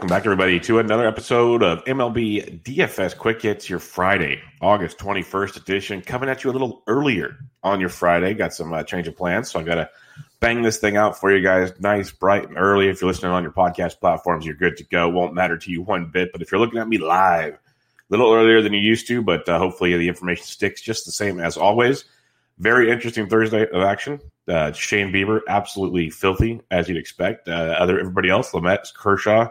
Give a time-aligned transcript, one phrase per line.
[0.00, 5.58] Welcome back, everybody, to another episode of MLB DFS Quick Hits, your Friday, August 21st
[5.58, 6.00] edition.
[6.00, 8.32] Coming at you a little earlier on your Friday.
[8.32, 9.90] Got some uh, change of plans, so I got to
[10.40, 12.88] bang this thing out for you guys nice, bright, and early.
[12.88, 15.06] If you're listening on your podcast platforms, you're good to go.
[15.10, 16.32] Won't matter to you one bit.
[16.32, 17.58] But if you're looking at me live, a
[18.08, 21.38] little earlier than you used to, but uh, hopefully the information sticks just the same
[21.38, 22.06] as always.
[22.58, 24.18] Very interesting Thursday of action.
[24.48, 27.48] Uh, Shane Bieber, absolutely filthy, as you'd expect.
[27.48, 29.50] Uh, other everybody else, Lamet, Kershaw,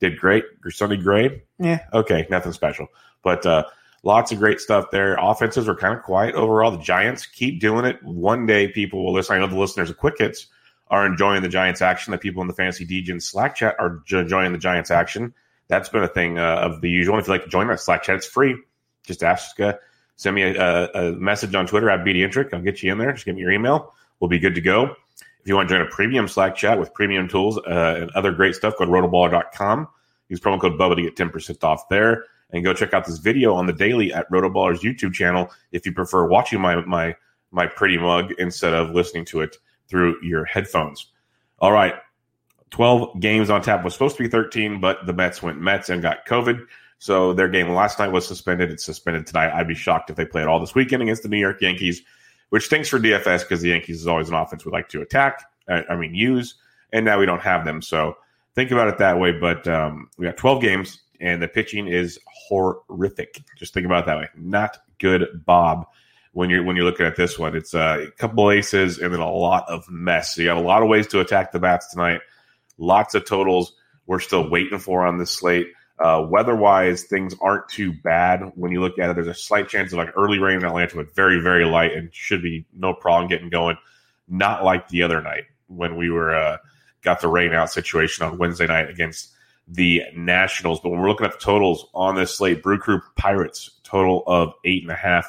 [0.00, 0.44] did great.
[0.70, 2.88] Sonny Gray, yeah, okay, nothing special.
[3.22, 3.64] But uh,
[4.02, 5.16] lots of great stuff there.
[5.16, 6.70] Offenses were kind of quiet overall.
[6.70, 8.02] The Giants keep doing it.
[8.02, 9.36] One day, people will listen.
[9.36, 10.46] I know the listeners of Quick Hits
[10.88, 12.12] are enjoying the Giants action.
[12.12, 15.34] The people in the Fantasy Degen Slack chat are enjoying the Giants action.
[15.68, 17.18] That's been a thing uh, of the usual.
[17.18, 18.56] If you'd like to join that Slack chat, it's free.
[19.04, 19.74] Just ask, uh,
[20.16, 22.54] send me a, a, message on Twitter at BDintric.
[22.54, 23.12] I'll get you in there.
[23.12, 24.96] Just give me your email we'll be good to go.
[25.40, 28.32] If you want to join a premium Slack chat with premium tools uh, and other
[28.32, 29.88] great stuff, go to rotoballer.com.
[30.28, 32.24] Use promo code BUBBA to get 10% off there.
[32.50, 35.92] And go check out this video on the daily at Rotoballer's YouTube channel if you
[35.92, 37.14] prefer watching my, my,
[37.50, 39.56] my pretty mug instead of listening to it
[39.88, 41.12] through your headphones.
[41.60, 41.94] All right.
[42.70, 46.02] 12 games on tap was supposed to be 13, but the Mets went Mets and
[46.02, 46.60] got COVID.
[46.98, 48.70] So their game last night was suspended.
[48.70, 49.52] It's suspended tonight.
[49.52, 52.02] I'd be shocked if they play all this weekend against the New York Yankees
[52.50, 55.44] which stinks for DFS because the Yankees is always an offense we like to attack.
[55.68, 56.54] I, I, mean, use,
[56.92, 57.82] and now we don't have them.
[57.82, 58.16] So
[58.54, 59.32] think about it that way.
[59.32, 63.42] But um, we got 12 games, and the pitching is horrific.
[63.56, 64.28] Just think about it that way.
[64.36, 65.86] Not good, Bob.
[66.32, 69.20] When you're when you're looking at this one, it's uh, a couple aces and then
[69.20, 70.34] a lot of mess.
[70.34, 72.20] So you got a lot of ways to attack the bats tonight.
[72.76, 73.72] Lots of totals
[74.06, 75.68] we're still waiting for on this slate.
[76.00, 79.14] Uh, weather wise, things aren't too bad when you look at it.
[79.14, 82.14] There's a slight chance of like early rain in Atlanta, but very, very light and
[82.14, 83.76] should be no problem getting going.
[84.28, 86.58] Not like the other night when we were uh,
[87.02, 89.32] got the rain out situation on Wednesday night against
[89.66, 90.80] the Nationals.
[90.80, 94.52] But when we're looking at the totals on this slate, Brew Crew Pirates total of
[94.64, 95.28] eight and a half,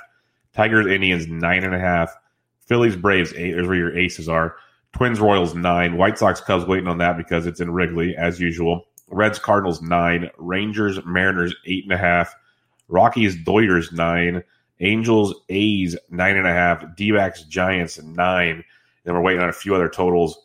[0.53, 2.16] Tigers Indians nine and a half,
[2.59, 3.53] Phillies Braves eight.
[3.53, 4.56] There's where your aces are.
[4.94, 8.85] Twins Royals nine, White Sox Cubs waiting on that because it's in Wrigley as usual.
[9.09, 12.36] Reds, Cardinals nine, Rangers, Mariners eight and a half,
[12.88, 14.44] Rockies, Doyers nine,
[14.80, 18.64] Angels, A's nine and a half, D backs, Giants nine.
[19.06, 20.40] And we're waiting on a few other totals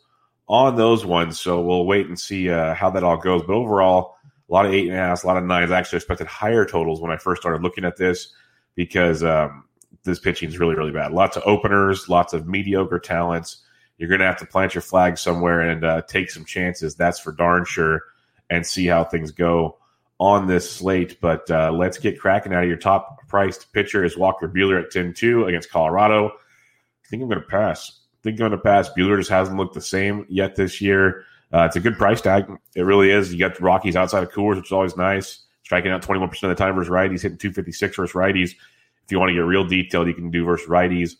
[0.47, 1.39] on those ones.
[1.39, 3.43] So we'll wait and see uh, how that all goes.
[3.43, 4.15] But overall,
[4.49, 5.71] a lot of eight and a half, a lot of nines.
[5.71, 8.33] I actually expected higher totals when I first started looking at this
[8.75, 9.65] because um,
[10.03, 11.11] this pitching is really, really bad.
[11.11, 13.61] Lots of openers, lots of mediocre talents.
[13.97, 16.95] You're going to have to plant your flag somewhere and uh, take some chances.
[16.95, 18.01] That's for darn sure
[18.49, 19.77] and see how things go
[20.19, 21.19] on this slate.
[21.21, 24.91] But uh, let's get cracking out of your top priced pitcher is Walker Buehler at
[24.91, 26.29] 10 2 against Colorado.
[26.29, 27.99] I think I'm going to pass.
[28.13, 28.89] I think I'm going to pass.
[28.89, 31.25] Buehler just hasn't looked the same yet this year.
[31.53, 32.45] Uh, it's a good price tag.
[32.75, 33.31] It really is.
[33.31, 35.45] You got the Rockies outside of Coors, which is always nice.
[35.63, 38.51] Striking out 21% of the time versus righties, hitting 256 versus righties.
[38.51, 41.15] If you want to get real detailed, you can do versus righties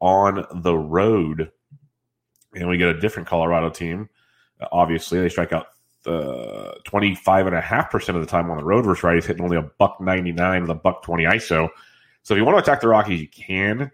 [0.00, 1.50] on the road.
[2.54, 4.08] And we get a different Colorado team.
[4.72, 5.68] Obviously, they strike out
[6.06, 10.62] uh, 25.5% of the time on the road versus righties, hitting only a buck 99
[10.62, 11.68] with a buck 20 ISO.
[12.22, 13.90] So if you want to attack the Rockies, you can.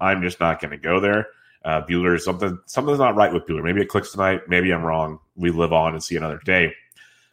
[0.00, 1.28] I'm just not going to go there.
[1.64, 3.62] Uh, Buehler, something something's not right with Buehler.
[3.62, 4.42] Maybe it clicks tonight.
[4.48, 5.18] Maybe I'm wrong.
[5.34, 6.72] We live on and see another day.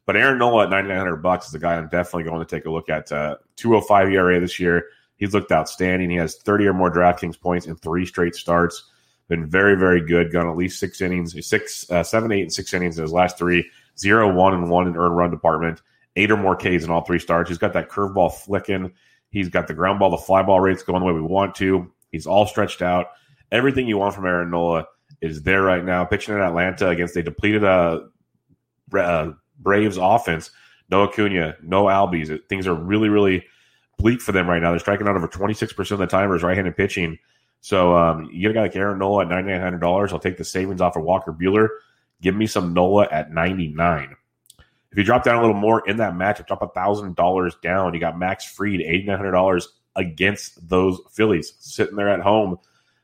[0.05, 2.71] But Aaron Nola at 9,900 bucks is a guy I'm definitely going to take a
[2.71, 3.11] look at.
[3.11, 4.87] Uh, 205 ERA this year.
[5.15, 6.09] He's looked outstanding.
[6.09, 8.91] He has 30 or more DraftKings points in three straight starts.
[9.29, 10.31] Been very, very good.
[10.33, 13.37] Gone at least six innings, six, uh, seven, eight, and six innings in his last
[13.37, 13.69] three.
[13.97, 15.81] Zero, one, and one in earned run department.
[16.15, 17.49] Eight or more Ks in all three starts.
[17.49, 18.93] He's got that curveball flicking.
[19.29, 21.91] He's got the ground ball, the fly ball rates going the way we want to.
[22.11, 23.07] He's all stretched out.
[23.51, 24.85] Everything you want from Aaron Nola
[25.21, 26.05] is there right now.
[26.05, 28.01] Pitching in Atlanta against a depleted uh,
[28.93, 30.51] uh, Braves offense.
[30.89, 32.39] No Acuna, no Albies.
[32.47, 33.43] Things are really, really
[33.97, 34.69] bleak for them right now.
[34.69, 37.17] They're striking out over 26% of the time timers right-handed pitching.
[37.61, 40.11] So um, you get a guy like Aaron Nola at $9,900.
[40.11, 41.69] I'll take the savings off of Walker Buehler.
[42.23, 44.15] Give me some Nola at 99
[44.91, 47.93] If you drop down a little more in that match, drop $1,000 down.
[47.93, 49.65] You got Max Fried, $8,900
[49.97, 52.57] against those Phillies sitting there at home.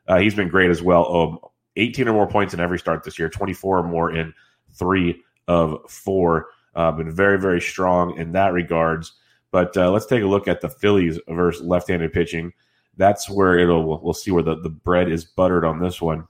[0.07, 1.15] Uh, he's been great as well.
[1.15, 1.39] Um,
[1.75, 4.33] 18 or more points in every start this year, 24 or more in
[4.73, 6.47] three of four.
[6.73, 9.11] Uh, been very, very strong in that regards.
[9.51, 12.53] But uh, let's take a look at the Phillies versus left-handed pitching.
[12.95, 16.25] That's where it'll we'll see where the, the bread is buttered on this one.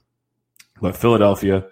[0.81, 1.67] But Philadelphia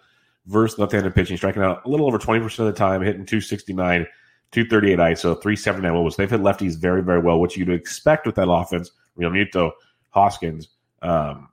[0.47, 4.07] versus left-handed pitching, striking out a little over 20% of the time, hitting 269,
[4.51, 6.15] 238 ISO, 379 wobbles.
[6.15, 8.91] They've hit lefties very, very well, which you'd expect with that offense.
[9.19, 9.71] Realmuto,
[10.09, 10.69] Hoskins,
[11.01, 11.49] um,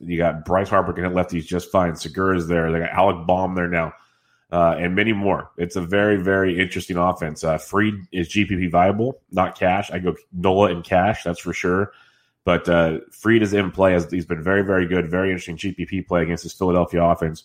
[0.00, 1.94] you got Bryce Harper can hit lefties just fine.
[1.94, 2.70] Segura's there.
[2.72, 3.92] They got Alec Bohm there now
[4.54, 5.50] uh, and many more.
[5.56, 7.42] It's a very, very interesting offense.
[7.42, 9.90] Uh, Fried is GPP viable, not cash.
[9.90, 11.92] I go Nola in cash, that's for sure.
[12.44, 13.94] But uh, Fried is in play.
[13.94, 17.44] As he's been very, very good, very interesting GPP play against this Philadelphia offense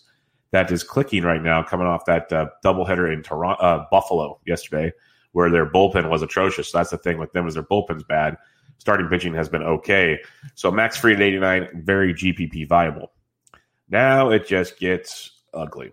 [0.52, 4.92] that is clicking right now, coming off that uh, doubleheader in Toronto, uh, Buffalo yesterday,
[5.32, 6.70] where their bullpen was atrocious.
[6.70, 8.36] So that's the thing with them is their bullpen's bad.
[8.78, 10.18] Starting pitching has been okay.
[10.54, 13.12] So Max Fried at 89, very GPP viable.
[13.88, 15.92] Now it just gets ugly.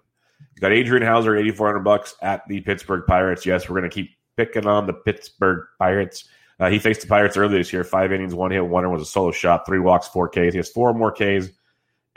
[0.56, 3.46] You got Adrian Houser, 8400 bucks at the Pittsburgh Pirates.
[3.46, 6.26] Yes, we're going to keep picking on the Pittsburgh Pirates.
[6.60, 7.84] Uh, he faced the Pirates earlier this year.
[7.84, 10.54] Five innings, one hit, one was a solo shot, three walks, four Ks.
[10.54, 11.50] He has four more Ks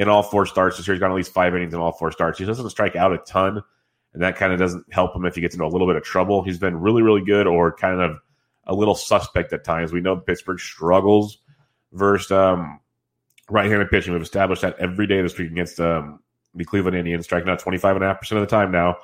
[0.01, 0.95] in all four starts this year.
[0.95, 2.39] He's got at least five innings in all four starts.
[2.39, 3.63] He doesn't strike out a ton,
[4.15, 6.03] and that kind of doesn't help him if he gets into a little bit of
[6.03, 6.43] trouble.
[6.43, 8.17] He's been really, really good or kind of
[8.65, 9.93] a little suspect at times.
[9.93, 11.39] We know Pittsburgh struggles
[11.93, 12.81] versus um,
[13.51, 14.15] right-handed pitching.
[14.15, 16.21] We've established that every day this week against um,
[16.55, 18.97] the Cleveland Indians, striking out 25.5% of the time now.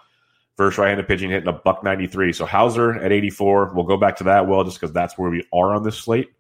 [0.57, 2.33] First right-handed pitching hitting a buck 93.
[2.33, 3.75] So Houser at 84.
[3.75, 6.31] We'll go back to that well just because that's where we are on this slate.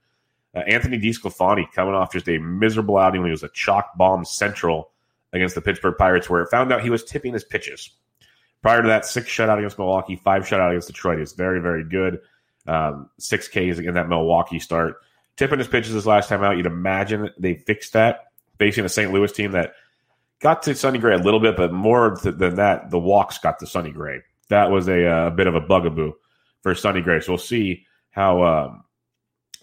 [0.56, 4.24] Uh, Anthony DeSclafani coming off just a miserable outing when he was a chalk bomb
[4.24, 4.90] central
[5.32, 7.90] against the Pittsburgh Pirates, where it found out he was tipping his pitches.
[8.62, 11.18] Prior to that, six shutout against Milwaukee, five shutout against Detroit.
[11.18, 12.20] He's very, very good.
[12.66, 14.96] Um, six Ks in that Milwaukee start.
[15.36, 19.12] Tipping his pitches his last time out, you'd imagine they fixed that, facing a St.
[19.12, 19.74] Louis team that–
[20.40, 23.66] got to Sonny Gray a little bit, but more than that, the walks got to
[23.66, 24.20] Sonny Gray.
[24.48, 26.12] That was a, a bit of a bugaboo
[26.62, 27.20] for Sonny Gray.
[27.20, 28.84] So we'll see how um,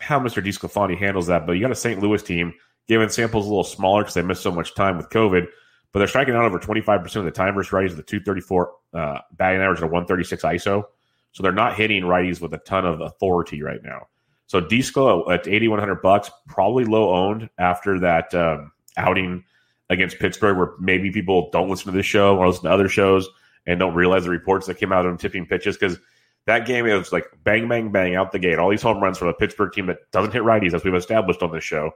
[0.03, 0.45] how Mr.
[0.45, 1.45] DeSclafani handles that.
[1.47, 2.01] But you got a St.
[2.01, 2.53] Louis team,
[2.88, 5.47] given samples a little smaller because they missed so much time with COVID,
[5.91, 9.19] but they're striking out over 25% of the time versus righties with the 234 uh,
[9.33, 10.83] batting average and a 136 ISO.
[11.31, 14.07] So they're not hitting righties with a ton of authority right now.
[14.47, 19.44] So Disco at 8100 bucks, probably low owned after that um, outing
[19.89, 23.27] against Pittsburgh, where maybe people don't listen to this show or listen to other shows
[23.65, 25.97] and don't realize the reports that came out on tipping pitches because
[26.45, 28.60] that game is like bang, bang, bang out the gate.
[28.60, 31.41] All these home runs from a Pittsburgh team that doesn't hit righties, as we've established
[31.41, 31.91] on this show.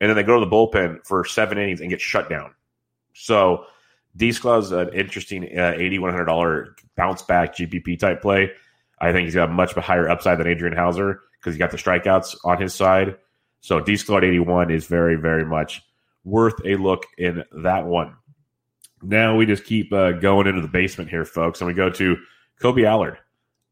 [0.00, 2.54] And then they go to the bullpen for seven innings and get shut down.
[3.14, 3.64] So
[4.16, 8.52] D is an interesting uh, $8,100 bounce back GPP type play.
[9.00, 11.76] I think he's got a much higher upside than Adrian Houser because he got the
[11.76, 13.16] strikeouts on his side.
[13.60, 15.82] So D at 81 is very, very much
[16.24, 18.14] worth a look in that one.
[19.02, 22.16] Now we just keep uh, going into the basement here, folks, and we go to
[22.60, 23.18] Kolby Allard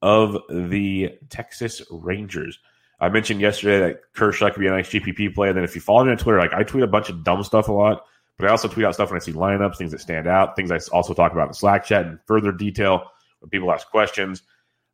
[0.07, 2.61] of the Texas Rangers.
[3.01, 5.49] I mentioned yesterday that Kershaw could be a nice GPP play.
[5.49, 7.43] And then if you follow me on Twitter, like I tweet a bunch of dumb
[7.43, 8.05] stuff a lot,
[8.39, 10.71] but I also tweet out stuff when I see lineups, things that stand out, things
[10.71, 13.11] I also talk about in Slack chat in further detail
[13.41, 14.43] when people ask questions.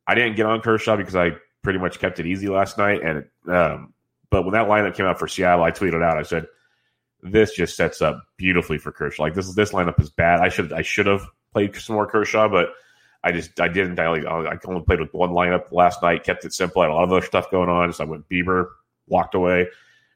[0.07, 3.03] I didn't get on Kershaw because I pretty much kept it easy last night.
[3.03, 3.93] And um,
[4.31, 6.17] but when that lineup came out for Seattle, I tweeted out.
[6.17, 6.47] I said
[7.23, 9.25] this just sets up beautifully for Kershaw.
[9.25, 10.41] Like this this lineup is bad.
[10.41, 12.71] I should I should have played some more Kershaw, but
[13.25, 13.99] I just I didn't.
[13.99, 16.25] I, only, I only played with one lineup last night.
[16.25, 16.83] Kept it simple.
[16.83, 17.93] I had a lot of other stuff going on.
[17.93, 18.67] So I went Bieber,
[19.07, 19.69] walked away.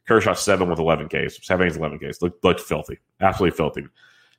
[0.06, 1.44] Kershaw seven with eleven Ks.
[1.44, 2.22] Seven Ks, eleven Ks.
[2.22, 3.86] Looked, looked filthy, absolutely filthy.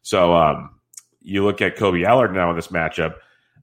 [0.01, 0.79] So um,
[1.21, 3.15] you look at Kolby Allard now in this matchup,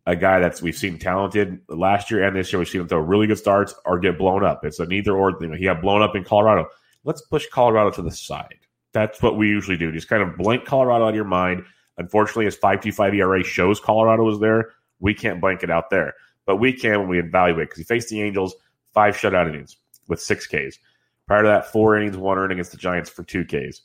[0.07, 2.59] a guy that's we've seen talented last year and this year.
[2.59, 4.65] We've seen him throw really good starts or get blown up.
[4.65, 5.53] It's a neither or thing.
[5.55, 6.69] He got blown up in Colorado.
[7.05, 8.55] Let's push Colorado to the side
[8.95, 9.93] that's what we usually do.
[9.93, 11.65] Just kind of blank Colorado out of your mind.
[11.99, 14.71] Unfortunately, his 5.25 ERA shows Colorado was there.
[15.01, 16.15] We can't blank it out there.
[16.47, 18.55] but we can when we evaluate because he faced the Angels
[18.93, 19.77] five shutout innings
[20.09, 20.79] with six Ks.
[21.27, 23.81] Prior to that, four innings, one earned against the Giants for two Ks,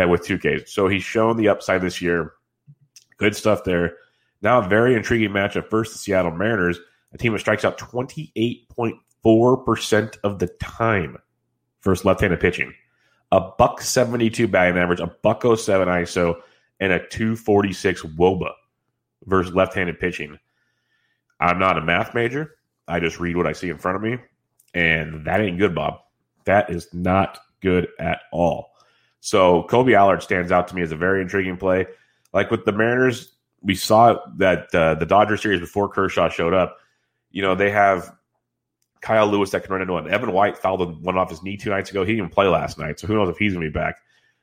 [0.00, 0.72] uh, with two Ks.
[0.72, 2.32] So he's shown the upside this year.
[3.16, 3.94] Good stuff there.
[4.42, 5.68] Now, a very intriguing matchup.
[5.68, 6.78] First, the Seattle Mariners,
[7.12, 11.18] a team that strikes out 28.4% of the time
[11.82, 12.72] versus left handed pitching.
[13.32, 16.34] A buck 72 batting average, a buck 07 ISO,
[16.80, 18.50] and a 246 WOBA
[19.26, 20.38] versus left handed pitching.
[21.40, 22.56] I'm not a math major.
[22.86, 24.18] I just read what I see in front of me.
[24.74, 26.00] And that ain't good, Bob.
[26.44, 28.72] That is not good at all.
[29.20, 31.86] So Kolby Allard stands out to me as a very intriguing play.
[32.32, 36.78] Like with the Mariners, we saw that uh, the Dodger series before Kershaw showed up.
[37.30, 38.12] You know they have
[39.00, 40.10] Kyle Lewis that can run into one.
[40.10, 42.04] Evan White fouled one off his knee two nights ago.
[42.04, 43.96] He didn't play last night, so who knows if he's going to be back.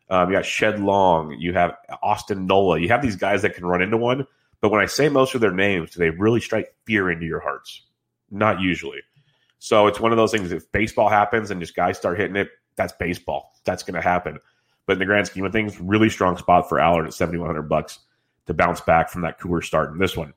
[0.10, 1.32] Um, you got Shed Long.
[1.38, 2.80] You have Austin Nola.
[2.80, 4.25] You have these guys that can run into one.
[4.62, 7.40] But when I say most of their names, do they really strike fear into your
[7.40, 7.84] hearts?
[8.32, 9.00] Not usually.
[9.60, 10.52] So it's one of those things.
[10.52, 13.54] If baseball happens and just guys start hitting it, that's baseball.
[13.66, 14.40] That's going to happen.
[14.86, 17.48] But in the grand scheme of things, really strong spot for Allard at seventy one
[17.48, 18.00] hundred bucks
[18.46, 20.34] to bounce back from that cooler start in this one.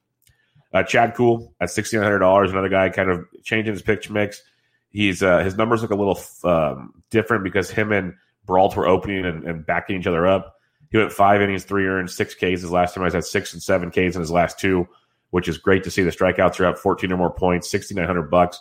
[0.73, 4.11] Uh, Chad Kuhl at sixty nine hundred dollars, another guy kind of changing his pitch
[4.11, 4.43] mix.
[4.91, 9.25] He's uh, his numbers look a little um, different because him and Brault were opening
[9.25, 10.57] and, and, backing each other up.
[10.91, 12.43] He went five innings, three earned, six Ks.
[12.43, 14.89] His last time I had six and seven Ks in his last two,
[15.31, 16.03] which is great to see.
[16.03, 18.61] The strikeouts are up fourteen or more points, sixty nine hundred bucks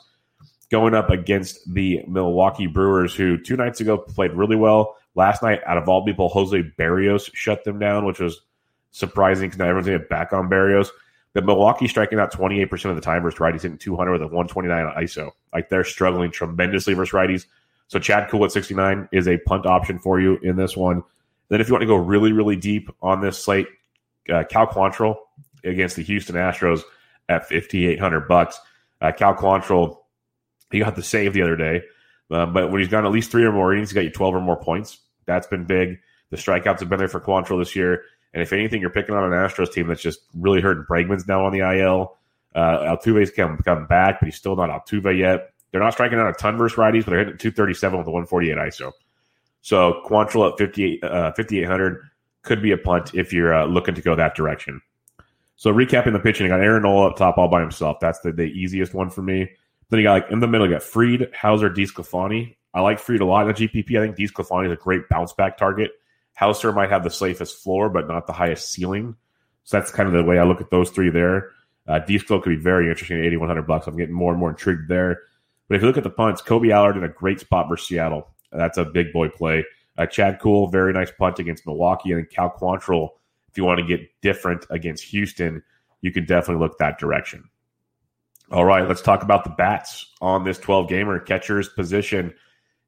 [0.70, 4.96] going up against the Milwaukee Brewers, who two nights ago played really well.
[5.16, 8.42] Last night, out of all people, Jose Berrios shut them down, which was
[8.92, 10.90] surprising because now everyone's going to back on Berrios.
[11.34, 14.86] But Milwaukee striking out 28% of the time versus righties, hitting 200 with a 129
[14.86, 15.32] on ISO.
[15.54, 17.46] Like they're struggling tremendously versus righties.
[17.88, 21.04] So Chad Kuhl at 69 is a punt option for you in this one.
[21.50, 23.68] Then if you want to go really, really deep on this slate,
[24.32, 25.16] uh, Cal Quantrill
[25.64, 26.82] against the Houston Astros
[27.28, 28.60] at 5,800 bucks.
[29.02, 29.98] Uh, Cal Quantrill
[30.72, 31.82] he got the save the other day,
[32.30, 34.36] uh, but when he's gotten at least three or more innings, he got you 12
[34.36, 35.00] or more points.
[35.26, 36.00] That's been big.
[36.30, 38.04] The strikeouts have been there for Quantrill this year.
[38.34, 40.86] And if anything, you're picking on an Astros team that's just really hurting.
[40.88, 42.18] Bregman's now on the IL.
[42.54, 45.54] Uh, Altuve's come, come back, but he's still not Altuve yet.
[45.72, 48.58] They're not striking out a ton versus righties, but they're hitting 237 with a 148
[48.58, 48.92] ISO.
[49.62, 52.02] So Quantrill at 58, uh, 5,800
[52.44, 54.82] could be a punt if you're uh, looking to go that direction.
[55.56, 57.98] So recapping the pitching, I got Aaron Nola up top all by himself.
[58.00, 59.50] That's the, the easiest one for me.
[59.90, 62.56] Then you got like in the middle, you got Fried, Houser, DeSclafani.
[62.74, 64.00] I like Fried a lot in the GPP.
[64.00, 65.92] I think DeSclafani is a great bounce back target.
[66.34, 69.16] Houser might have the safest floor, but not the highest ceiling.
[69.66, 71.52] So that's kind of the way I look at those three there.
[71.88, 73.88] Uh, could be very interesting at 8100 bucks.
[73.88, 75.20] I'm getting more and more intrigued there.
[75.68, 78.30] But if you look at the punts, Kolby Allard in a great spot versus Seattle.
[78.52, 79.66] That's a big boy play.
[79.98, 82.12] Uh, Chad Kuhl, very nice punt against Milwaukee.
[82.12, 83.10] And then Cal Quantrill,
[83.50, 85.62] if you want to get different against Houston,
[86.02, 87.50] you can definitely look that direction.
[88.52, 92.34] All right, let's talk about the bats on this 12 gamer catcher's position.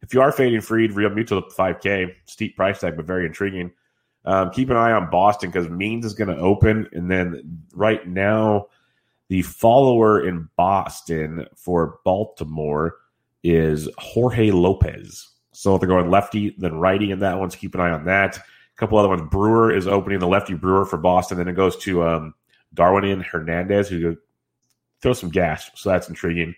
[0.02, 3.72] If you are fading Fried, real mutual 5K, steep price tag, but very intriguing.
[4.26, 6.88] Um, keep an eye on Boston because Means is going to open.
[6.94, 8.68] And then right now,
[9.30, 12.96] the follower in Boston for Baltimore
[13.44, 15.31] is Jorge Lopez.
[15.62, 17.52] So they're going lefty, then righty in that one.
[17.52, 18.36] So keep an eye on that.
[18.36, 18.42] A
[18.78, 19.22] couple other ones.
[19.30, 21.38] Brewer is opening the lefty Brewer for Boston.
[21.38, 22.34] Then it goes to um,
[22.74, 24.18] Darwin Hernandez, who
[25.04, 25.70] throw some gas.
[25.76, 26.56] So that's intriguing.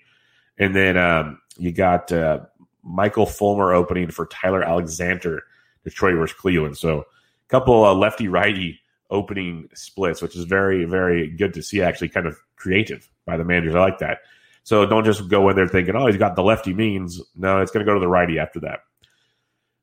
[0.58, 2.46] And then um, you got uh,
[2.82, 5.44] Michael Fulmer opening for Tyler Alexander,
[5.84, 6.78] Detroit versus Cleveland.
[6.78, 8.80] So a couple uh, lefty righty
[9.10, 11.82] opening splits, which is very, very good to see.
[11.82, 13.76] Actually, kind of creative by the managers.
[13.76, 14.20] I like that.
[14.64, 17.22] So don't just go in there thinking, oh, he's got the lefty means.
[17.36, 18.80] No, it's going to go to the righty after that.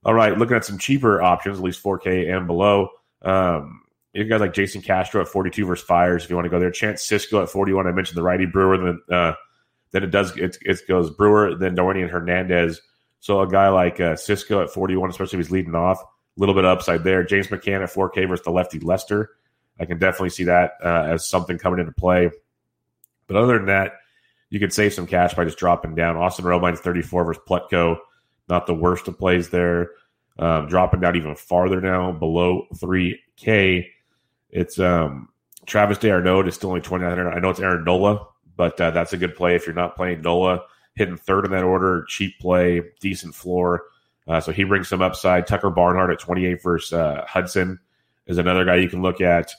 [0.04, 2.88] All right, looking at some cheaper options, at least 4K and below.
[3.22, 6.58] Um, you guys like Jason Castro at 42 versus Fiers, if you want to go
[6.58, 6.70] there.
[6.70, 7.86] Chance Sisco at 41.
[7.86, 8.78] I mentioned the righty Brewer.
[8.78, 9.34] Then uh,
[9.92, 12.80] then it does it, it goes Brewer, then Darwin Hernandez.
[13.20, 16.54] So a guy like uh, Sisco at 41, especially if he's leading off, a little
[16.54, 17.22] bit upside there.
[17.22, 19.30] James McCann at 4K versus the lefty Lester.
[19.78, 22.30] I can definitely see that uh, as something coming into play.
[23.26, 23.92] But other than that,
[24.48, 26.16] you could save some cash by just dropping down.
[26.16, 27.98] Austin Romine's 34 versus Plutko.
[28.50, 29.90] Not the worst of plays there.
[30.38, 33.86] Um, dropping down even farther now, below 3K.
[34.50, 35.28] It's um,
[35.66, 37.30] Travis d'Arnaud is still only 2,900.
[37.30, 38.26] I know it's Aaron Nola,
[38.56, 40.62] but uh, that's a good play if you're not playing Nola.
[40.94, 43.84] Hitting third in that order, cheap play, decent floor.
[44.26, 45.46] Uh, so he brings some upside.
[45.46, 47.78] Tucker Barnhart at 28 versus uh, Hudson
[48.26, 49.52] is another guy you can look at.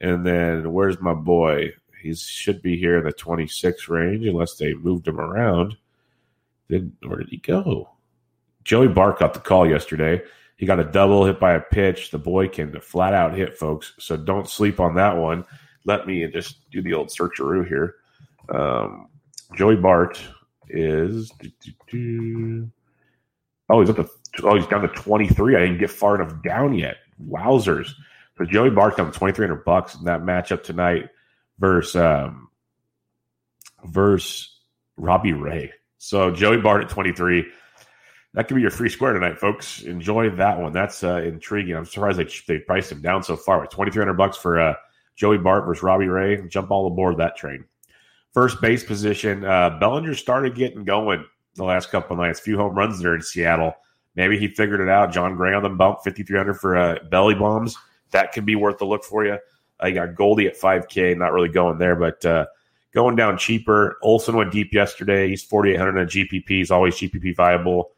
[0.00, 1.72] And then where's my boy?
[2.02, 5.76] He should be here in the 26 range unless they moved him around.
[6.68, 7.95] Did where did he go?
[8.66, 10.20] Joey Bart got the call yesterday.
[10.56, 12.10] He got a double hit by a pitch.
[12.10, 13.94] The boy can flat out hit, folks.
[14.00, 15.44] So don't sleep on that one.
[15.84, 17.94] Let me just do the old searcheroo here.
[18.48, 19.06] Um,
[19.54, 20.20] Joey Bart
[20.68, 21.30] is.
[23.70, 24.08] Oh, he's up to.
[24.42, 25.54] Oh, he's down to twenty three.
[25.54, 26.96] I didn't get far enough down yet.
[27.24, 27.92] Wowzers!
[28.36, 31.10] So Joey Bart's down twenty three hundred bucks in that matchup tonight
[31.60, 32.48] versus um,
[33.84, 34.58] versus
[34.96, 35.72] Robbie Ray.
[35.98, 37.46] So Joey Bart at twenty three.
[38.34, 39.82] That could be your free square tonight, folks.
[39.82, 40.72] Enjoy that one.
[40.72, 41.74] That's uh, intriguing.
[41.74, 43.60] I'm surprised they they priced him down so far.
[43.60, 44.74] With twenty three hundred bucks for uh,
[45.16, 46.46] Joey Bart versus Robbie Ray.
[46.48, 47.64] Jump all aboard that train.
[48.34, 52.38] First base position, uh, Bellinger started getting going the last couple of nights.
[52.38, 53.74] Few home runs there in Seattle.
[54.14, 55.12] Maybe he figured it out.
[55.12, 57.76] Jon Gray on the bump, 5,300 for uh, belly bombs.
[58.10, 59.38] That could be worth a look for you.
[59.80, 62.46] I got Goldie at 5K, not really going there, but uh,
[62.94, 63.98] going down cheaper.
[64.02, 65.28] Olson went deep yesterday.
[65.28, 66.48] He's 4,800 on GPP.
[66.48, 67.92] He's always GPP viable.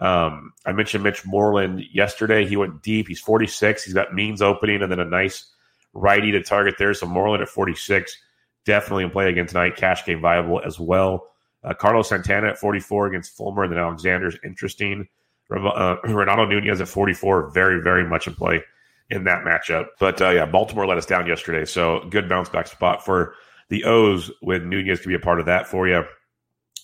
[0.00, 2.46] Um, I mentioned Mitch Moreland yesterday.
[2.46, 3.06] He went deep.
[3.06, 3.84] He's 46.
[3.84, 5.46] He's got Means opening and then a nice
[5.92, 6.94] righty to target there.
[6.94, 8.16] So Moreland at 46
[8.64, 9.76] definitely in play again tonight.
[9.76, 11.28] Cash game viable as well.
[11.62, 15.08] Uh, Carlos Santana at 44 against Fulmer, and then Alexander's interesting.
[15.50, 18.62] Uh, Renato Nunez at 44, very, very much in play
[19.10, 19.86] in that matchup.
[19.98, 23.34] But uh, yeah, Baltimore let us down yesterday, so good bounce back spot for
[23.68, 26.04] the O's with Nunez to be a part of that for you.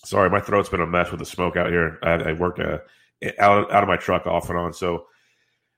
[0.05, 1.97] Sorry, my throat's been a mess with the smoke out here.
[2.03, 2.79] I, I work uh,
[3.39, 5.07] out, out of my truck off and on, so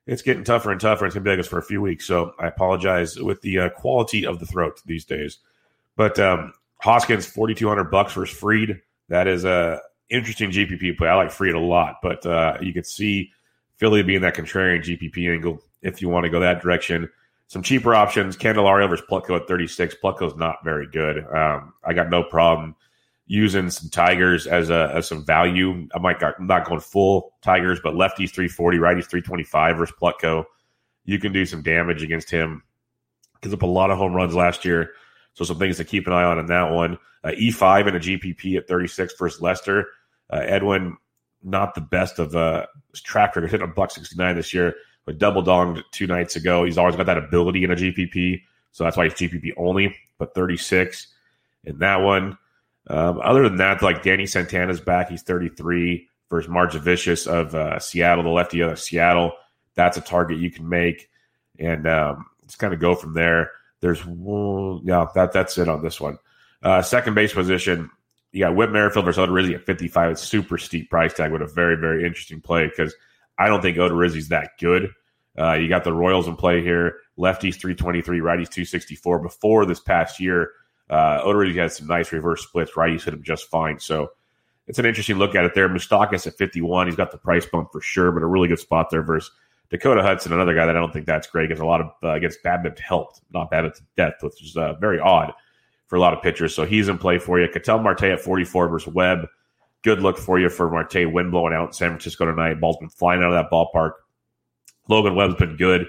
[0.10, 1.06] it's getting tougher and tougher.
[1.06, 3.70] It's to be like this for a few weeks, so I apologize with the uh,
[3.70, 5.38] quality of the throat these days.
[5.96, 8.82] But um, Hoskins, forty two hundred bucks versus Fried.
[9.10, 9.80] That is a
[10.10, 11.08] interesting GPP play.
[11.08, 13.32] I like Fried a lot, but uh, you could see
[13.78, 17.10] Philly being that contrarian GPP angle if you want to go that direction.
[17.48, 19.96] Some cheaper options: Candelario versus Plutko at thirty six.
[20.02, 21.20] Plutko's not very good.
[21.26, 22.76] Um, I got no problem
[23.30, 25.88] using some Tigers as a as some value.
[25.96, 29.44] I might got, I'm not going full Tigers, but lefties three forty, righties three twenty
[29.44, 30.44] five versus Plutko.
[31.06, 32.64] You can do some damage against him.
[33.42, 34.92] Gives up a lot of home runs last year.
[35.36, 36.98] So some things to keep an eye on in that one.
[37.24, 39.88] Uh, E5 and a GPP at 36 versus Lester.
[40.30, 40.98] Uh, Edwin,
[41.44, 44.74] not the best of uh, track record, hit a buck 69 this year,
[45.06, 46.66] but double donged two nights ago.
[46.66, 48.42] He's always got that ability in a GPP.
[48.72, 51.08] So that's why he's GPP only, but 36
[51.64, 52.38] in that one.
[52.90, 55.10] Um, other than that, like Danny Santana's back.
[55.10, 59.34] He's 33 versus Margevicius of uh, Seattle, the lefty of Seattle.
[59.76, 61.10] That's a target you can make.
[61.60, 63.52] And um, just kind of go from there.
[63.82, 66.18] There's yeah, that that's it on this one.
[66.62, 67.90] Uh, second base position,
[68.32, 70.12] you got Whit Merrifield versus Odorizzi at 55.
[70.12, 72.94] It's super steep price tag with a very, very interesting play because
[73.38, 74.92] I don't think Odorizzi's that good.
[75.38, 76.98] Uh, you got the Royals in play here.
[77.18, 79.20] Lefties 323, righties 264.
[79.20, 80.52] Before this past year,
[80.90, 82.72] uh, Odorizzi had some nice reverse splits.
[82.74, 83.80] Righties hit him just fine.
[83.80, 84.12] So
[84.68, 85.70] it's an interesting look at it there.
[85.70, 86.88] Moustakas at 51.
[86.88, 89.32] He's got the price bump for sure, but a really good spot there versus
[89.70, 91.50] Dakota Hudson, another guy that I don't think that's great.
[91.50, 94.74] Gets a lot of uh, gets BABIP helped, not BABIP to death, which is uh,
[94.74, 95.34] very odd
[95.88, 96.56] for a lot of pitchers.
[96.56, 97.48] So he's in play for you.
[97.48, 99.28] Ketel Marte at 44 versus Webb.
[99.84, 101.12] Good look for you for Marte.
[101.12, 102.60] Wind blowing out in San Francisco tonight.
[102.60, 103.94] Ball's been flying out of that ballpark.
[104.88, 105.88] Logan Webb's been good,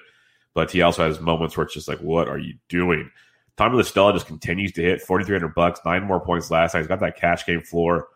[0.54, 3.10] but he also has moments where it's just like, what are you doing?
[3.56, 6.80] Tommy La Stella just continues to hit 4,300 bucks, nine more points last night.
[6.80, 8.08] He's got that cash game floor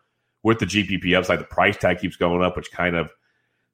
[0.42, 1.40] with the GPP upside.
[1.40, 3.11] The price tag keeps going up, which kind of–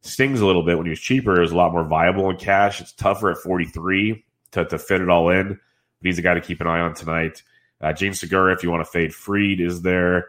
[0.02, 0.76] stings a little bit.
[0.76, 2.80] When he was cheaper, it was a lot more viable in cash.
[2.80, 5.48] It's tougher at 43 to, to fit it all in.
[5.48, 5.58] But
[6.06, 7.42] he's a guy to keep an eye on tonight.
[7.80, 10.28] Uh, James Segura, if you want to fade Fried, is there.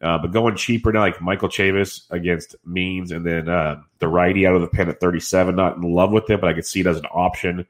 [0.00, 4.46] Uh, but going cheaper now, like Michael Chavis against Means, and then uh, the righty
[4.46, 5.54] out of the pen at 37.
[5.54, 7.66] Not in love with it, but I could see it as an option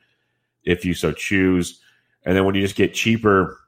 [0.64, 1.80] if you so choose.
[2.24, 3.58] And then when you just get cheaper,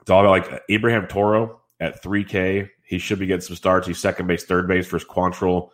[0.00, 2.68] it's all about like Abraham Toro at 3K.
[2.82, 3.86] He should be getting some starts.
[3.86, 5.70] He's second base, third base versus Quantrill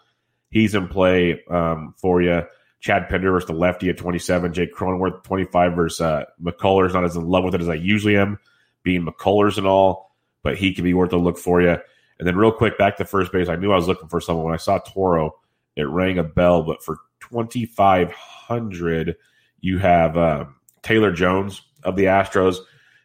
[0.55, 2.43] He's in play um, for you.
[2.79, 4.53] Chad Pinder versus the lefty at 27.
[4.53, 6.95] Jake Cronenworth 25 versus uh, McCullers.
[6.95, 8.39] Not as in love with it as I usually am,
[8.85, 11.77] being McCullers and all, but he can be worth a look for you.
[12.21, 13.49] And then real quick, back to first base.
[13.49, 15.35] I knew I was looking for someone when I saw Toro.
[15.75, 19.17] It rang a bell, but for 2,500,
[19.59, 20.45] you have uh,
[20.83, 22.57] Taylor Jones of the Astros.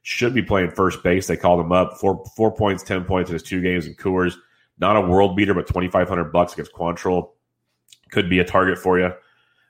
[0.01, 1.27] Should be playing first base.
[1.27, 1.97] They called him up.
[1.99, 4.35] Four four points, ten points in his two games in Coors.
[4.79, 7.31] Not a world beater, but 2,500 bucks against Quantrill
[8.11, 9.11] could be a target for you.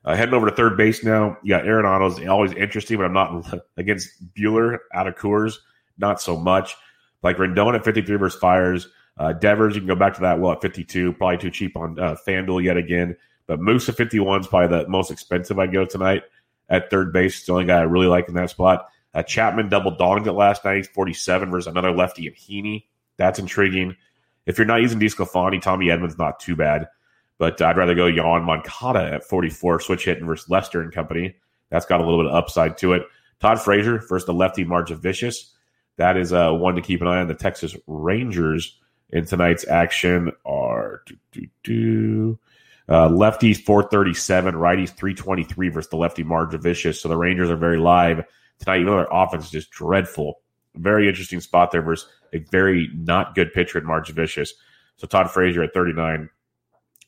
[0.05, 3.59] Uh, heading over to third base now, you got Arenado's always interesting, but I'm not
[3.77, 5.55] against Buehler out of Coors,
[5.97, 6.75] not so much.
[7.21, 8.87] Like Rendon at 53 versus Fiers.
[9.17, 11.99] Uh, Devers, you can go back to that well at 52, probably too cheap on
[11.99, 13.17] uh, FanDuel yet again.
[13.47, 16.23] But Moose at 51 is probably the most expensive I'd go tonight
[16.69, 17.37] at third base.
[17.37, 18.87] It's the only guy I really like in that spot.
[19.13, 20.87] Uh, Chapman double donged it last night.
[20.87, 22.85] 47 versus another lefty in Heaney.
[23.17, 23.95] That's intriguing.
[24.45, 26.87] If you're not using DeSclafani, Tommy Edman's not too bad.
[27.37, 31.35] But I'd rather go Yoan Moncada at 44, switch hitting versus Lester and company.
[31.69, 33.03] That's got a little bit of upside to it.
[33.39, 35.51] Todd Frazier versus the lefty Margevicius.
[35.97, 37.27] That is uh, one to keep an eye on.
[37.27, 38.77] The Texas Rangers
[39.11, 42.39] in tonight's action are do, do, do.
[42.89, 46.99] Uh, lefties 437, righties 323 versus the lefty Vicious.
[46.99, 48.23] So the Rangers are very live
[48.59, 48.77] tonight.
[48.77, 50.41] You know their offense is just dreadful.
[50.75, 54.49] Very interesting spot there versus a very not good pitcher in Margevicius.
[54.97, 56.29] So Todd Frazier at 39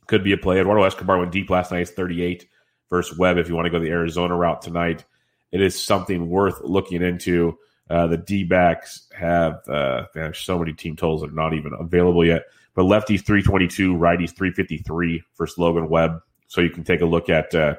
[0.07, 0.59] could be a play.
[0.59, 1.81] Eduardo Escobar went deep last night.
[1.81, 2.47] It's 38
[2.89, 5.05] versus Webb if you want to go the Arizona route tonight.
[5.51, 7.57] It is something worth looking into.
[7.89, 11.73] Uh, the D backs have uh, man, so many team totals that are not even
[11.77, 12.43] available yet.
[12.73, 16.21] But lefties 322, righties 353 for Logan Webb.
[16.47, 17.75] So you can take a look at uh,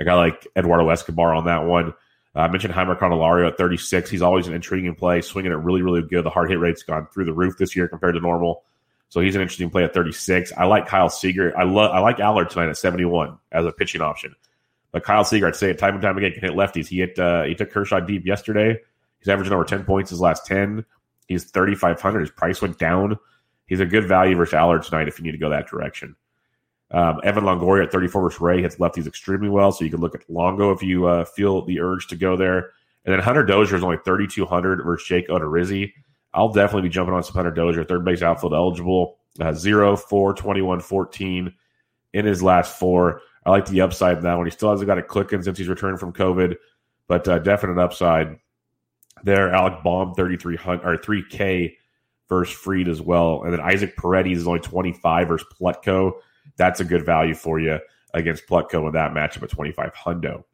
[0.00, 1.94] a guy like Eduardo Escobar on that one.
[2.36, 4.10] Uh, I mentioned Jeimer Candelario at 36.
[4.10, 6.24] He's always an intriguing play, swinging it really, really good.
[6.24, 8.64] The hard hit rate's gone through the roof this year compared to normal.
[9.08, 10.52] So he's an interesting play at 36.
[10.56, 11.56] I like Kyle Seager.
[11.56, 14.34] I love I like Allard tonight at 71 as a pitching option.
[14.90, 16.88] But Kyle Seager, I'd say it time and time again, can hit lefties.
[16.88, 18.80] He hit uh, he took Kershaw deep yesterday.
[19.18, 20.84] He's averaging over 10 points his last 10.
[21.28, 22.20] He's 3,500.
[22.20, 23.16] His price went down.
[23.66, 26.16] He's a good value versus Allard tonight if you need to go that direction.
[26.94, 30.14] Um, Evan Longoria at 34 versus Ray hits lefties extremely well, so you can look
[30.14, 32.70] at Longo if you uh, feel the urge to go there.
[33.04, 35.92] And then Hunter Dozier is only 3,200 versus Jake Odorizzi.
[36.32, 39.18] I'll definitely be jumping on some Hunter Dozier, third base outfield eligible.
[39.40, 41.52] Uh, 0, 4, 21, 14
[42.12, 43.20] in his last four.
[43.44, 45.98] I like the upside now when He still hasn't got it clicking since he's returned
[45.98, 46.54] from COVID,
[47.08, 48.38] but uh, definite upside
[49.24, 49.50] there.
[49.50, 51.74] Alec Bohm, 3,300 or 3K
[52.28, 53.42] versus Fried as well.
[53.42, 56.12] And then Isaac Paredes is only 25 versus Plutko.
[56.56, 57.78] That's a good value for you
[58.12, 60.44] against Plutko in that matchup at 25 hundo.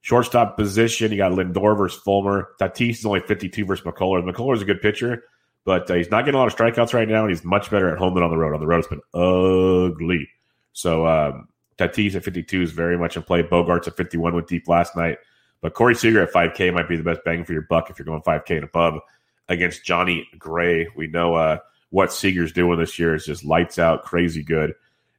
[0.00, 2.50] Shortstop position, you got Lindor versus Fulmer.
[2.60, 4.24] Tatis is only 52 versus McCullers.
[4.24, 5.24] McCullers is a good pitcher,
[5.64, 7.90] but uh, he's not getting a lot of strikeouts right now, and he's much better
[7.90, 8.54] at home than on the road.
[8.54, 10.28] On the road, it's been ugly.
[10.72, 13.42] So um, Tatis at 52 is very much in play.
[13.42, 15.18] Bogaerts at 51 went deep last night.
[15.60, 18.06] But Corey Seager at 5K might be the best bang for your buck if you're
[18.06, 19.00] going 5K and above
[19.48, 20.88] against Johnny Gray.
[20.94, 21.58] We know uh,
[21.90, 24.74] what Seager's doing this year is just lights out, crazy good.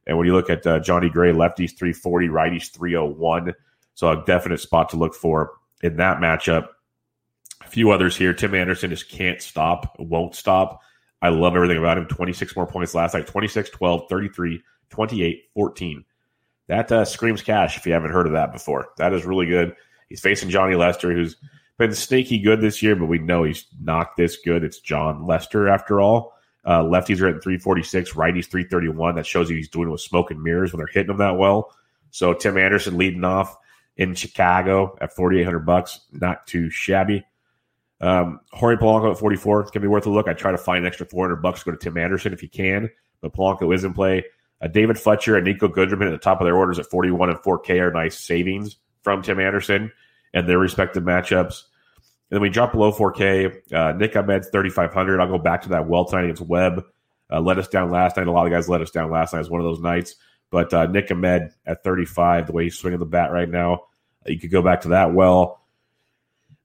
[0.06, 3.54] And when you look at uh, Johnny Gray, lefties 340, righties 301.
[3.94, 6.68] So a definite spot to look for in that matchup.
[7.62, 8.32] A few others here.
[8.32, 10.80] Tim Anderson just can't stop, won't stop.
[11.22, 12.06] I love everything about him.
[12.06, 16.04] 26 more points last night 26, 12, 33, 28, 14.
[16.68, 18.88] That uh, screams cash if you haven't heard of that before.
[18.96, 19.74] That is really good.
[20.08, 21.36] He's facing Johnny Lester, who's
[21.78, 24.64] been sneaky good this year, but we know he's not this good.
[24.64, 26.34] It's Jon Lester after all.
[26.64, 29.14] Uh, lefties are at 346, righties 331.
[29.14, 31.74] That shows you he's doing with smoke and mirrors when they're hitting them that well.
[32.10, 33.56] So Tim Anderson leading off
[33.96, 37.24] in Chicago at 4,800 bucks, not too shabby.
[38.00, 40.28] Um, Jorge Polanco at 44, it's gonna be worth a look.
[40.28, 42.48] I try to find an extra 400 bucks to go to Tim Anderson if you
[42.48, 44.24] can, but Polanco is in play.
[44.60, 47.38] Uh, David Fletcher and Niko Goodrum at the top of their orders at 41 and
[47.38, 49.90] 4K are nice savings from Tim Anderson
[50.34, 51.64] and their respective matchups.
[52.30, 53.72] And then we drop below 4K.
[53.72, 55.20] Uh, Nick Ahmed's 3,500.
[55.20, 56.84] I'll go back to that well tonight against Webb.
[57.30, 58.28] Uh, let us down last night.
[58.28, 59.40] A lot of guys let us down last night.
[59.40, 60.14] It's one of those nights.
[60.50, 63.84] But uh, Nick Ahmed at 35, the way he's swinging the bat right now,
[64.26, 65.60] you could go back to that well.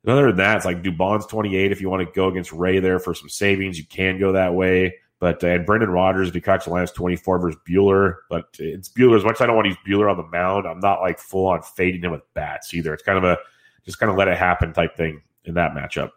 [0.03, 1.71] And other than that, it's like Dubon's 28.
[1.71, 4.53] If you want to go against Ray there for some savings, you can go that
[4.53, 4.95] way.
[5.19, 8.17] But uh, and Brendan Rodgers, the Lance 24 versus Buehler.
[8.29, 9.17] But it's Buehler.
[9.17, 11.17] As much as I don't want to use Buehler on the mound, I'm not like
[11.17, 12.93] full on fading him with bats either.
[12.93, 13.37] It's kind of a
[13.83, 16.11] just kind of let it happen type thing in that matchup.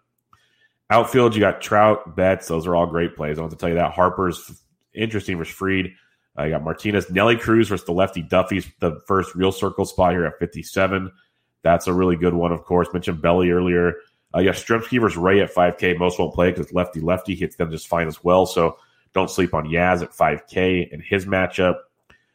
[0.91, 2.49] Outfield, you got Trout, Betts.
[2.49, 3.39] Those are all great plays.
[3.39, 3.93] I want to tell you that.
[3.93, 4.63] Harper's
[4.95, 5.93] interesting versus Fried.
[6.39, 10.13] Uh, you got Martinez, Nelly Cruz versus the lefty Duffy's the first real circle spot
[10.13, 11.11] here at 57.
[11.63, 12.89] That's a really good one, of course.
[12.93, 13.95] Mentioned Belly earlier.
[14.35, 15.99] Uh, you got Strzemski versus Ray at 5K.
[15.99, 18.47] Most won't play because lefty lefty hits them just fine as well.
[18.47, 18.79] So
[19.15, 21.77] don't sleep on Yaz at 5K in his matchup.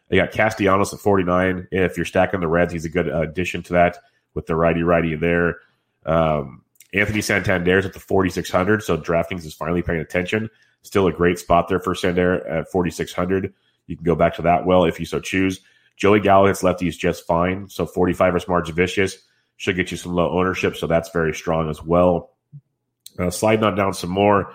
[0.09, 1.69] You got Castellanos at 49.
[1.71, 3.97] If you're stacking the Reds, he's a good addition to that
[4.33, 5.57] with the righty righty there.
[6.05, 6.62] Um,
[6.93, 10.49] Anthony Santander's at the 4,600, so DraftKings is finally paying attention.
[10.83, 13.53] Still a great spot there for Santander at 4,600.
[13.87, 15.61] You can go back to that well if you so choose.
[15.97, 19.17] Joey Gallo hits lefties just fine, so 45 versus Margevicius
[19.57, 22.31] should get you some low ownership, so that's very strong as well.
[23.17, 24.53] Uh, sliding on down some more.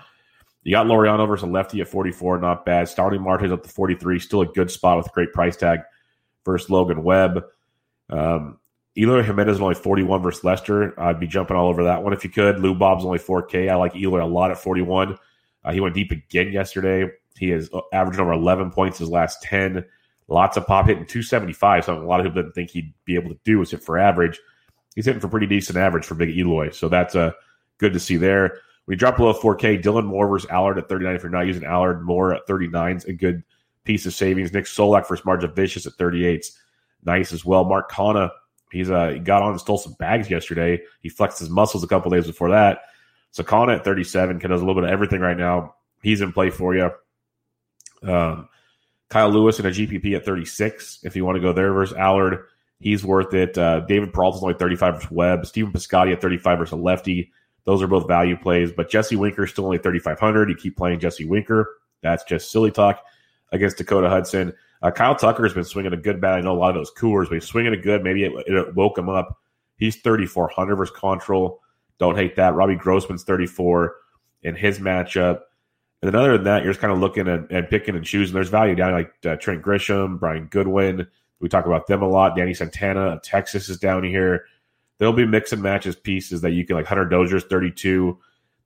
[0.64, 2.88] You got Laureano versus lefty at 44, not bad.
[2.88, 5.80] Starling Marte's up to 43, still a good spot with great price tag
[6.44, 7.44] versus Logan Webb.
[8.10, 8.57] Um,
[8.98, 10.98] Eloy Jimenez is only 41 versus Lester.
[11.00, 12.58] I'd be jumping all over that one if you could.
[12.58, 13.70] Lou Bob's only 4K.
[13.70, 15.16] I like Eloy a lot at 41.
[15.64, 17.08] Uh, he went deep again yesterday.
[17.38, 19.84] He is averaging over 11 points his last 10.
[20.26, 21.84] Lots of pop hitting 275.
[21.84, 23.98] Something a lot of people didn't think he'd be able to do was hit for
[23.98, 24.40] average.
[24.96, 26.70] He's hitting for pretty decent average for big Eloy.
[26.70, 27.32] So that's uh,
[27.78, 28.58] good to see there.
[28.86, 29.80] We drop below 4K.
[29.80, 31.14] Dylan Moore versus Allard at 39.
[31.14, 33.44] If you're not using Allard, Moore at 39 is a good
[33.84, 34.52] piece of savings.
[34.52, 36.50] Nick Solak versus Marge Vicious at 38.
[37.04, 37.64] Nice as well.
[37.64, 38.30] Mark Canha
[38.70, 40.80] He's uh, he got on and stole some bags yesterday.
[41.00, 42.80] He flexed his muscles a couple days before that.
[43.30, 45.74] So Con at 37 can does a little bit of everything right now.
[46.02, 46.90] He's in play for you.
[48.02, 48.48] Um,
[49.10, 51.00] Kyle Lewis in a GPP at 36.
[51.02, 52.44] If you want to go there versus Allard,
[52.78, 53.56] he's worth it.
[53.56, 55.46] Uh, David Peralta's only 35 versus Webb.
[55.46, 57.32] Stephen Piscotty at 35 versus a lefty.
[57.64, 60.48] Those are both value plays, but Jesse Winker is still only 3,500.
[60.48, 61.76] You keep playing Jesse Winker.
[62.02, 63.02] That's just silly talk
[63.52, 64.54] against Dakota Hudson.
[64.82, 66.34] Uh, Kyle Tucker has been swinging a good bat.
[66.34, 68.02] I know a lot of those coolers, but he's swinging a good.
[68.02, 69.38] Maybe it, it woke him up.
[69.76, 71.58] He's 3,400 versus Quantrill.
[71.98, 72.54] Don't hate that.
[72.54, 73.94] Robbie Grossman's 34
[74.42, 75.40] in his matchup.
[76.00, 78.34] And then other than that, you're just kind of looking and, and picking and choosing.
[78.34, 81.06] There's value down like uh, Trent Grisham, Brian Goodwin.
[81.40, 82.36] We talk about them a lot.
[82.36, 84.44] Danny Santana of Texas is down here.
[84.98, 88.18] There'll be mix and matches pieces that you can like Hunter Dozier's 32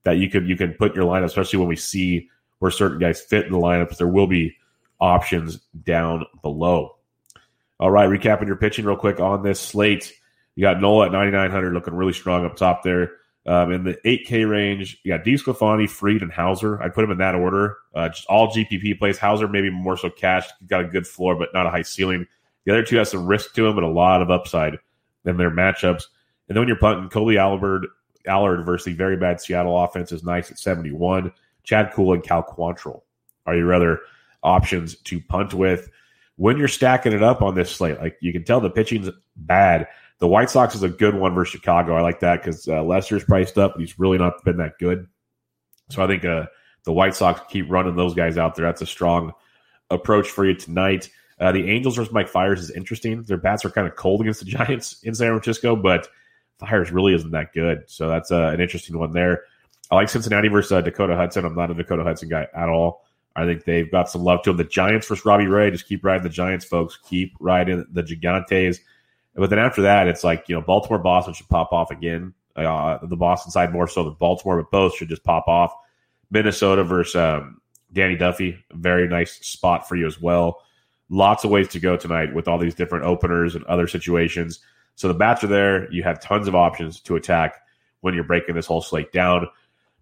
[0.04, 2.98] that you could you can put in your lineup, especially when we see where certain
[2.98, 3.96] guys fit in the lineups.
[3.98, 4.56] There will be
[5.02, 6.96] options down below.
[7.80, 10.12] All right, recapping your pitching real quick on this slate.
[10.54, 13.12] You got Nola at 9,900 looking really strong up top there.
[13.44, 16.80] Um, in the 8K range, you got DeSclafani, Fried, and Houser.
[16.80, 17.78] I put them in that order.
[17.92, 19.18] Uh, just all GPP plays.
[19.18, 20.46] Houser maybe more so cash.
[20.68, 22.28] Got a good floor, but not a high ceiling.
[22.64, 24.78] The other two have some risk to them, but a lot of upside
[25.24, 26.04] in their matchups.
[26.48, 27.86] And then when you're punting, Kolby Allard,
[28.26, 31.32] Allard versus the very bad Seattle offense is nice at 71.
[31.64, 33.02] Chad Kuhl and Cal Quantrill
[33.46, 34.00] are your other
[34.42, 35.88] options to punt with.
[36.36, 39.86] When you're stacking it up on this slate, like you can tell the pitching's bad.
[40.18, 41.94] The White Sox is a good one versus Chicago.
[41.94, 45.06] I like that because uh, Lester's priced up, he's really not been that good.
[45.90, 46.46] So I think uh,
[46.84, 48.66] the White Sox keep running those guys out there.
[48.66, 49.32] That's a strong
[49.90, 51.10] approach for you tonight.
[51.38, 53.22] Uh, the Angels versus Mike Fiers is interesting.
[53.24, 56.08] Their bats are kind of cold against the Giants in San Francisco, but
[56.58, 57.82] Fiers really isn't that good.
[57.88, 59.42] So that's uh, an interesting one there.
[59.90, 61.44] I like Cincinnati versus uh, Dakota Hudson.
[61.44, 63.04] I'm not a Dakota Hudson guy at all.
[63.34, 64.56] I think they've got some love to them.
[64.58, 65.70] The Giants versus Robbie Ray.
[65.70, 66.98] Just keep riding the Giants, folks.
[67.08, 68.78] Keep riding the Gigantes.
[69.34, 72.34] But then after that, it's like, you know, Baltimore, Boston should pop off again.
[72.54, 75.72] Uh, the Boston side more so than Baltimore, but both should just pop off.
[76.30, 77.60] Minnesota versus um,
[77.92, 80.62] Danny Duffy, very nice spot for you as well.
[81.08, 84.60] Lots of ways to go tonight with all these different openers and other situations.
[84.94, 85.90] So the bats are there.
[85.90, 87.56] You have tons of options to attack
[88.00, 89.48] when you're breaking this whole slate down.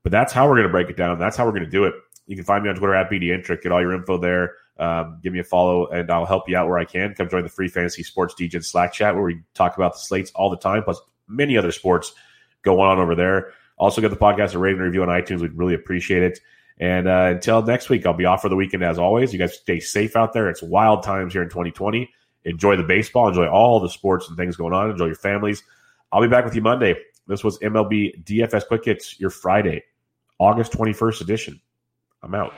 [0.03, 1.19] But that's how we're going to break it down.
[1.19, 1.95] That's how we're going to do it.
[2.31, 3.61] You can find me on Twitter at BDintric.
[3.61, 4.55] Get all your info there.
[4.79, 7.13] Um, give me a follow, and I'll help you out where I can.
[7.13, 10.31] Come join the free fantasy sports Degen Slack chat where we talk about the slates
[10.31, 12.15] all the time, plus many other sports
[12.63, 13.53] going on over there.
[13.79, 15.41] Also, get the podcast a rating review on iTunes.
[15.41, 16.39] We'd really appreciate it.
[16.79, 19.33] And uh, until next week, I'll be off for the weekend as always.
[19.33, 20.49] You guys stay safe out there.
[20.49, 22.09] It's wild times here in 2020.
[22.45, 23.27] Enjoy the baseball.
[23.27, 24.89] Enjoy all the sports and things going on.
[24.89, 25.65] Enjoy your families.
[26.13, 26.95] I'll be back with you Monday.
[27.27, 29.83] This was MLB DFS Quick Hits, your Friday,
[30.39, 31.61] August 21st edition.
[32.23, 32.53] I'm out.